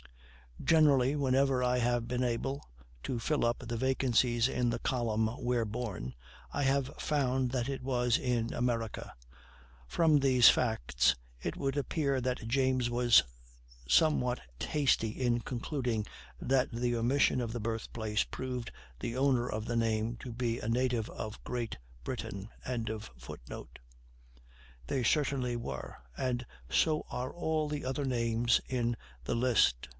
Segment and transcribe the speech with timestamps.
[0.63, 2.67] Generally, whenever I have been able
[3.03, 6.13] to fill up the vacancies in the column "Where Born,"
[6.51, 9.13] I have found that it was in America.
[9.87, 13.23] From these facts it would appear that James was
[13.87, 16.05] somewhat hasty in concluding
[16.39, 20.59] that the omission of the birth place proved the owner of the name to be
[20.59, 22.49] a native of Great Britain.]
[24.87, 29.87] They certainly are; and so are all the other names in the list.